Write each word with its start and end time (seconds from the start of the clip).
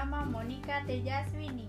Nama 0.00 0.24
Monica 0.24 0.80
Tejaswini. 0.88 1.68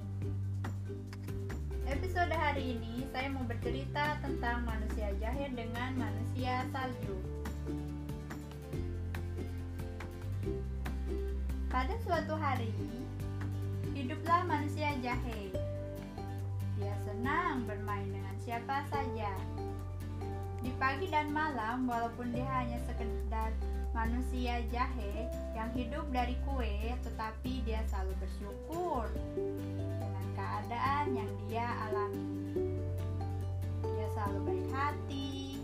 Episode 1.83 2.31
hari 2.31 2.79
ini 2.79 3.03
saya 3.11 3.27
mau 3.27 3.43
bercerita 3.43 4.23
tentang 4.23 4.63
manusia 4.63 5.11
jahe 5.19 5.51
dengan 5.51 5.99
manusia 5.99 6.63
salju. 6.71 7.19
Pada 11.67 11.91
suatu 12.07 12.39
hari, 12.39 12.71
hiduplah 13.91 14.47
manusia 14.47 14.95
jahe. 15.03 15.51
Dia 16.79 16.95
senang 17.03 17.67
bermain 17.67 18.07
dengan 18.15 18.35
siapa 18.39 18.87
saja. 18.87 19.35
Di 20.61 20.69
pagi 20.77 21.09
dan 21.09 21.33
malam, 21.33 21.89
walaupun 21.89 22.29
dia 22.29 22.45
hanya 22.45 22.77
sekedar 22.85 23.49
manusia 23.97 24.61
jahe 24.69 25.25
yang 25.57 25.73
hidup 25.73 26.05
dari 26.13 26.37
kue, 26.45 26.93
tetapi 27.01 27.65
dia 27.65 27.81
selalu 27.89 28.13
bersyukur 28.21 29.09
dengan 29.97 30.25
keadaan 30.37 31.17
yang 31.17 31.29
dia 31.49 31.65
alami. 31.89 32.29
Dia 33.81 34.07
selalu 34.13 34.39
baik 34.45 34.67
hati, 34.69 35.57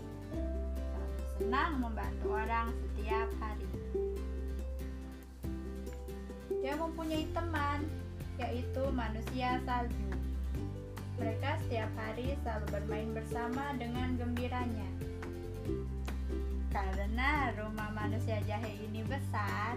selalu 0.74 1.18
senang 1.38 1.72
membantu 1.78 2.26
orang 2.34 2.68
setiap 2.74 3.28
hari. 3.38 3.70
Dia 6.58 6.74
mempunyai 6.74 7.24
teman, 7.30 7.86
yaitu 8.36 8.82
manusia 8.90 9.62
salju. 9.62 10.27
Mereka 11.18 11.50
setiap 11.66 11.90
hari 11.98 12.38
selalu 12.46 12.66
bermain 12.70 13.10
bersama 13.10 13.74
dengan 13.74 14.14
gembiranya. 14.14 14.88
Karena 16.70 17.50
rumah 17.58 17.90
manusia 17.90 18.38
jahe 18.46 18.78
ini 18.86 19.02
besar, 19.02 19.74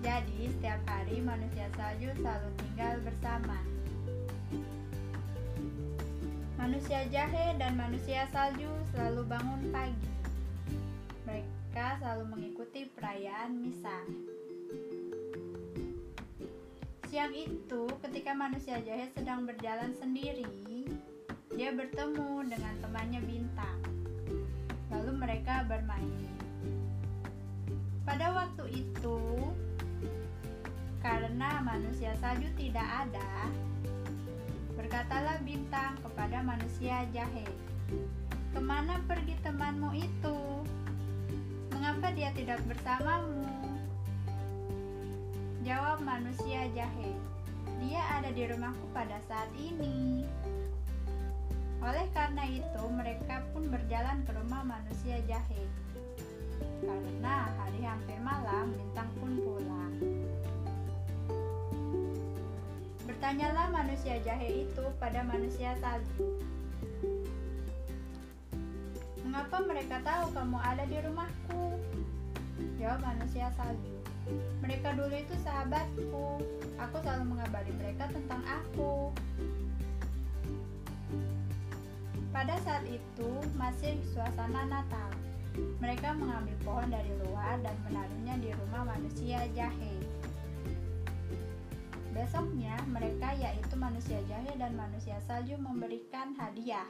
jadi 0.00 0.48
setiap 0.48 0.80
hari 0.88 1.20
manusia 1.20 1.68
salju 1.76 2.08
selalu 2.16 2.48
tinggal 2.64 2.94
bersama. 3.04 3.58
Manusia 6.56 7.04
jahe 7.12 7.54
dan 7.60 7.76
manusia 7.76 8.24
salju 8.32 8.70
selalu 8.94 9.28
bangun 9.28 9.62
pagi. 9.68 10.12
Mereka 11.28 12.00
selalu 12.00 12.24
mengikuti 12.32 12.88
perayaan 12.96 13.60
misa. 13.60 13.98
Siang 17.08 17.32
itu, 17.32 17.88
ketika 18.04 18.36
manusia 18.36 18.78
jahe 18.84 19.08
sedang 19.16 19.48
berjalan 19.48 19.96
sendiri, 19.96 20.44
dia 21.58 21.74
bertemu 21.74 22.46
dengan 22.46 22.74
temannya 22.78 23.18
Bintang. 23.26 23.82
Lalu 24.94 25.10
mereka 25.18 25.66
bermain. 25.66 26.30
Pada 28.06 28.30
waktu 28.30 28.86
itu, 28.86 29.18
karena 31.02 31.58
manusia 31.66 32.14
salju 32.22 32.46
tidak 32.54 32.86
ada, 32.86 33.50
berkatalah 34.78 35.42
bintang 35.42 35.98
kepada 35.98 36.46
manusia 36.46 37.02
jahe, 37.10 37.50
"Ke 38.54 38.62
mana 38.62 39.02
pergi 39.10 39.34
temanmu 39.42 39.98
itu? 39.98 40.38
Mengapa 41.74 42.14
dia 42.14 42.30
tidak 42.38 42.62
bersamamu?" 42.70 43.50
Jawab 45.66 46.06
manusia 46.06 46.70
jahe, 46.70 47.18
"Dia 47.82 47.98
ada 48.14 48.30
di 48.30 48.46
rumahku 48.46 48.86
pada 48.94 49.18
saat 49.26 49.50
ini." 49.58 50.22
Oleh 51.78 52.06
karena 52.10 52.42
itu, 52.50 52.82
mereka 52.90 53.46
pun 53.54 53.70
berjalan 53.70 54.26
ke 54.26 54.34
rumah 54.34 54.66
manusia 54.66 55.22
jahe. 55.30 55.62
Karena 56.82 57.50
hari 57.54 57.80
hampir 57.86 58.18
malam, 58.18 58.74
bintang 58.74 59.10
pun 59.22 59.32
pulang. 59.38 59.94
Bertanyalah 63.06 63.70
manusia 63.70 64.18
jahe 64.22 64.66
itu 64.66 64.84
pada 64.98 65.22
manusia 65.26 65.74
salju. 65.78 66.38
Mengapa 69.28 69.60
mereka 69.60 70.00
tahu 70.00 70.32
kamu 70.32 70.58
ada 70.64 70.84
di 70.88 70.98
rumahku? 71.04 71.62
Jawab 72.80 73.04
manusia 73.04 73.52
salju. 73.54 73.98
Mereka 74.64 74.96
dulu 74.96 75.12
itu 75.12 75.36
sahabatku. 75.44 76.40
Aku 76.80 76.96
selalu 77.04 77.36
mengabari 77.36 77.72
mereka 77.76 78.08
tentang 78.08 78.40
aku. 78.48 78.87
Pada 82.38 82.54
saat 82.62 82.86
itu 82.86 83.30
masih 83.58 83.98
suasana 84.14 84.62
Natal. 84.70 85.10
Mereka 85.82 86.14
mengambil 86.14 86.54
pohon 86.62 86.86
dari 86.86 87.10
luar 87.26 87.58
dan 87.66 87.74
menaruhnya 87.82 88.38
di 88.38 88.54
rumah 88.54 88.94
manusia 88.94 89.42
jahe. 89.58 89.98
Besoknya, 92.14 92.78
mereka 92.86 93.34
yaitu 93.34 93.74
manusia 93.74 94.22
jahe 94.30 94.54
dan 94.54 94.70
manusia 94.78 95.18
salju 95.26 95.58
memberikan 95.58 96.30
hadiah 96.38 96.86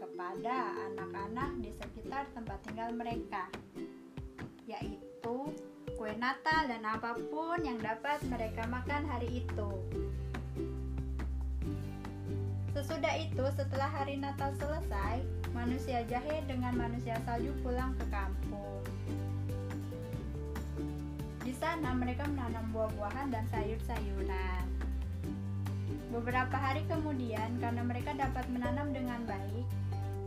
kepada 0.00 0.72
anak-anak 0.96 1.60
di 1.60 1.68
sekitar 1.68 2.24
tempat 2.32 2.56
tinggal 2.64 2.88
mereka, 2.96 3.52
yaitu 4.64 5.52
kue 5.92 6.12
Natal 6.16 6.72
dan 6.72 6.88
apa 6.88 7.12
pun 7.28 7.60
yang 7.60 7.76
dapat 7.84 8.16
mereka 8.32 8.64
makan 8.72 9.12
hari 9.12 9.44
itu. 9.44 9.68
Sesudah 12.74 13.14
itu, 13.22 13.44
setelah 13.54 13.86
hari 13.86 14.18
Natal 14.18 14.50
selesai, 14.58 15.22
manusia 15.54 16.02
jahe 16.10 16.42
dengan 16.50 16.74
manusia 16.74 17.14
salju 17.22 17.54
pulang 17.62 17.94
ke 17.94 18.02
kampung. 18.10 18.82
Di 21.46 21.54
sana 21.54 21.94
mereka 21.94 22.26
menanam 22.26 22.74
buah-buahan 22.74 23.30
dan 23.30 23.46
sayur-sayuran. 23.54 24.66
Beberapa 26.10 26.58
hari 26.58 26.82
kemudian, 26.90 27.62
karena 27.62 27.86
mereka 27.86 28.10
dapat 28.10 28.42
menanam 28.50 28.90
dengan 28.90 29.22
baik, 29.22 29.66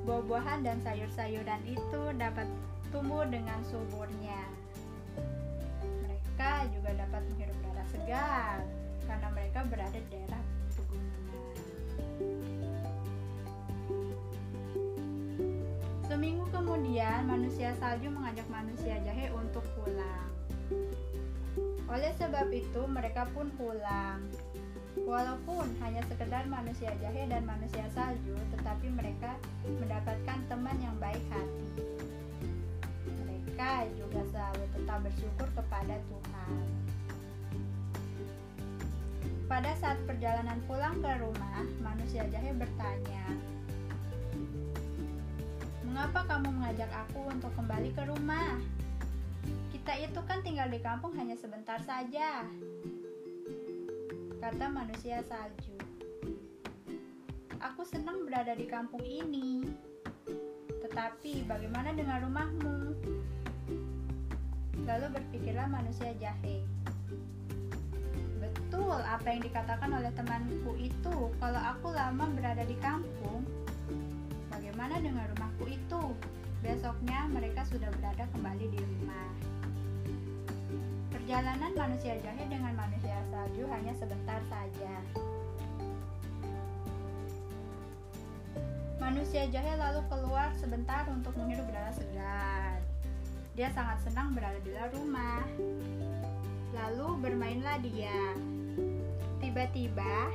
buah-buahan 0.08 0.64
dan 0.64 0.80
sayur-sayuran 0.88 1.60
itu 1.68 2.02
dapat 2.16 2.48
tumbuh 2.96 3.28
dengan 3.28 3.60
suburnya. 3.68 4.40
Mereka 5.84 6.72
juga 6.72 6.96
dapat 6.96 7.28
menghirup 7.28 7.60
udara 7.60 7.84
segar 7.92 8.64
karena 9.04 9.28
mereka 9.36 9.60
berada 9.68 10.00
di 10.00 10.08
daerah 10.08 10.57
Seminggu 16.08 16.48
kemudian, 16.56 17.28
manusia 17.28 17.76
salju 17.84 18.08
mengajak 18.08 18.48
manusia 18.48 18.96
jahe 19.04 19.28
untuk 19.36 19.60
pulang. 19.76 20.32
Oleh 21.92 22.16
sebab 22.16 22.48
itu, 22.48 22.88
mereka 22.88 23.28
pun 23.36 23.52
pulang. 23.60 24.24
Walaupun 25.04 25.68
hanya 25.84 26.00
sekedar 26.08 26.48
manusia 26.48 26.96
jahe 27.04 27.28
dan 27.28 27.44
manusia 27.44 27.84
salju, 27.92 28.40
tetapi 28.56 28.88
mereka 28.88 29.36
mendapatkan 29.68 30.40
teman 30.48 30.80
yang 30.80 30.96
baik 30.96 31.22
hati. 31.28 31.68
Mereka 33.04 33.92
juga 34.00 34.24
selalu 34.32 34.64
tetap 34.80 35.00
bersyukur 35.04 35.48
kepada 35.60 35.96
Tuhan. 36.08 36.56
Pada 39.52 39.72
saat 39.76 40.00
perjalanan 40.08 40.64
pulang 40.72 41.04
ke 41.04 41.12
rumah, 41.20 41.68
manusia 41.84 42.24
jahe 42.32 42.56
bertanya, 42.56 43.28
Mengapa 45.98 46.30
kamu 46.30 46.62
mengajak 46.62 46.94
aku 46.94 47.26
untuk 47.26 47.50
kembali 47.58 47.90
ke 47.90 48.06
rumah? 48.06 48.54
Kita 49.74 49.98
itu 49.98 50.22
kan 50.30 50.46
tinggal 50.46 50.70
di 50.70 50.78
kampung 50.78 51.10
hanya 51.18 51.34
sebentar 51.34 51.82
saja. 51.82 52.46
Kata 54.38 54.70
manusia 54.70 55.26
salju. 55.26 55.74
Aku 57.58 57.82
senang 57.82 58.30
berada 58.30 58.54
di 58.54 58.70
kampung 58.70 59.02
ini. 59.02 59.66
Tetapi 60.86 61.50
bagaimana 61.50 61.90
dengan 61.98 62.30
rumahmu? 62.30 62.78
Lalu 64.86 65.08
berpikirlah 65.18 65.66
manusia 65.66 66.14
jahe. 66.22 66.62
Betul 68.38 69.02
apa 69.02 69.34
yang 69.34 69.42
dikatakan 69.42 69.98
oleh 69.98 70.14
temanku 70.14 70.78
itu, 70.78 71.34
kalau 71.42 71.62
aku 71.74 71.90
lama 71.90 72.30
berada 72.38 72.62
di 72.70 72.78
kampung, 72.78 73.42
Bagaimana 74.78 74.98
dengan 75.02 75.26
rumahku 75.48 75.64
itu? 75.72 76.04
Besoknya 76.60 77.24
mereka 77.32 77.64
sudah 77.72 77.88
berada 77.96 78.28
kembali 78.36 78.66
di 78.68 78.80
rumah. 78.84 79.32
Perjalanan 81.08 81.72
manusia 81.72 82.20
jahe 82.20 82.44
dengan 82.52 82.76
manusia 82.76 83.16
salju 83.32 83.64
hanya 83.72 83.96
sebentar 83.96 84.44
saja. 84.52 84.94
Manusia 89.00 89.48
jahe 89.48 89.74
lalu 89.80 90.04
keluar 90.12 90.52
sebentar 90.60 91.08
untuk 91.08 91.32
menghirup 91.40 91.64
udara 91.72 91.96
segar. 91.96 92.84
Dia 93.56 93.72
sangat 93.72 94.04
senang 94.04 94.36
berada 94.36 94.60
di 94.68 94.76
luar 94.76 94.92
rumah. 94.92 95.48
Lalu 96.76 97.08
bermainlah 97.24 97.80
dia. 97.80 98.36
Tiba-tiba, 99.40 100.28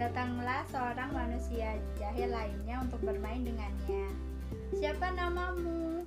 Datanglah 0.00 0.64
seorang 0.72 1.12
manusia 1.12 1.76
jahe 2.00 2.24
lainnya 2.24 2.80
untuk 2.80 3.04
bermain 3.04 3.44
dengannya. 3.44 4.29
Siapa 4.70 5.10
namamu? 5.18 6.06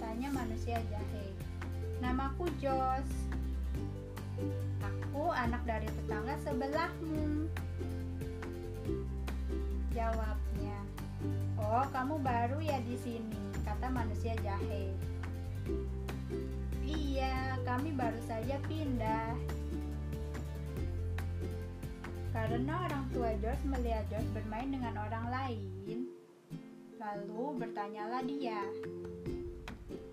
Tanya 0.00 0.28
manusia 0.32 0.80
jahe. 0.88 1.26
Namaku 2.00 2.48
Jos. 2.56 3.08
Aku 4.80 5.28
anak 5.28 5.60
dari 5.68 5.92
tetangga 5.92 6.40
sebelahmu. 6.40 7.52
Jawabnya, 9.92 10.78
Oh, 11.60 11.84
kamu 11.92 12.16
baru 12.24 12.64
ya 12.64 12.80
di 12.80 12.96
sini, 12.96 13.40
kata 13.60 13.92
manusia 13.92 14.32
jahe. 14.40 14.92
Iya, 16.80 17.60
kami 17.64 17.92
baru 17.92 18.20
saja 18.24 18.56
pindah. 18.64 19.36
Karena 22.32 22.88
orang 22.88 23.04
tua 23.12 23.36
George 23.36 23.64
melihat 23.68 24.08
George 24.08 24.32
bermain 24.32 24.72
dengan 24.72 24.96
orang 24.96 25.28
lain, 25.28 26.11
lalu 27.02 27.58
bertanyalah 27.58 28.22
dia, 28.22 28.62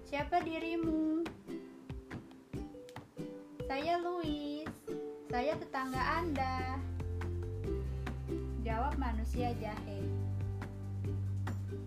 "Siapa 0.09 0.41
dirimu?" 0.41 1.21
"Saya 3.69 4.01
Louis. 4.01 4.65
Saya 5.29 5.53
tetangga 5.61 6.01
Anda." 6.17 6.81
Jawab 8.65 8.97
manusia 8.97 9.53
jahe. 9.61 10.01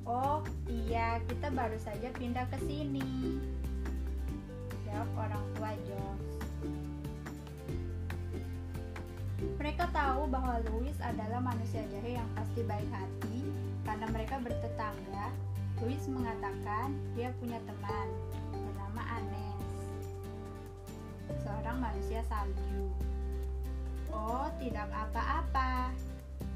Oh 0.07 0.43
iya, 0.71 1.19
kita 1.27 1.51
baru 1.51 1.79
saja 1.83 2.11
pindah 2.15 2.47
ke 2.55 2.59
sini. 2.63 3.43
Jawab 4.87 5.11
orang 5.19 5.45
tua 5.59 5.73
Josh. 5.83 6.42
Mereka 9.63 9.95
tahu 9.95 10.27
bahwa 10.27 10.59
Louis 10.67 10.99
adalah 10.99 11.39
manusia 11.39 11.87
jahe 11.87 12.19
yang 12.19 12.27
pasti 12.35 12.67
baik 12.67 12.91
hati 12.91 13.47
karena 13.87 14.11
mereka 14.11 14.43
bertetangga. 14.43 15.31
Louis 15.79 16.03
mengatakan 16.11 16.99
dia 17.15 17.31
punya 17.39 17.63
teman 17.63 18.09
bernama 18.51 19.03
Anes, 19.23 19.63
seorang 21.47 21.79
manusia 21.79 22.27
salju. 22.27 22.91
Oh, 24.11 24.51
tidak 24.59 24.91
apa-apa. 24.91 25.95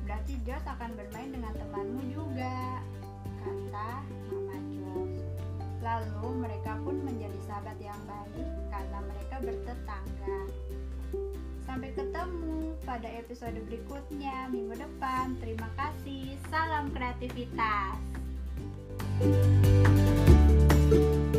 Berarti 0.03 0.43
Josh 0.43 0.67
akan 0.67 0.99
bermain 0.99 1.31
dengan 1.31 1.55
temanmu 1.55 2.11
juga 2.11 2.83
kata 3.47 4.03
Mama 4.35 4.59
Jos. 4.75 5.23
Lalu 5.79 6.43
mereka 6.43 6.75
pun 6.83 6.99
menjadi 7.07 7.39
sahabat 7.47 7.79
yang 7.79 8.03
baik 8.11 8.51
karena 8.67 8.99
mereka 8.99 9.39
bertetangga. 9.47 10.66
Sampai 11.77 11.93
ketemu 11.93 12.73
pada 12.89 13.05
episode 13.21 13.61
berikutnya 13.69 14.49
minggu 14.49 14.81
depan. 14.81 15.37
Terima 15.45 15.69
kasih. 15.77 16.41
Salam 16.49 16.89
kreativitas. 16.89 18.01
thank 19.21 19.45
you 20.89 21.36